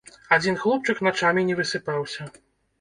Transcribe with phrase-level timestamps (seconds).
[0.37, 2.31] Адзін хлопчык начамі не высыпаўся.